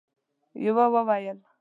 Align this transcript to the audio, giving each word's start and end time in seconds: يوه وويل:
يوه 0.65 0.85
وويل: 0.93 1.37